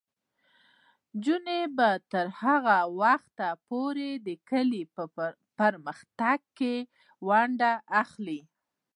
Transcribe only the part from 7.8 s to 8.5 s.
اخلي.